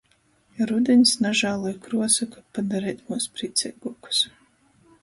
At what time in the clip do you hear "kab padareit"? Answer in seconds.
2.35-3.05